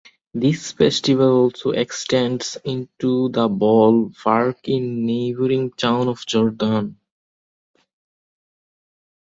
[0.33, 6.97] This festival also extends into the ball park in neighbouring town of Jordan.